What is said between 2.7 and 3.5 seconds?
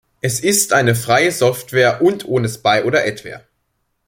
oder Adware.